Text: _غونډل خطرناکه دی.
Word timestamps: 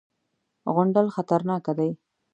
_غونډل 0.73 1.07
خطرناکه 1.15 1.73
دی. 1.77 1.91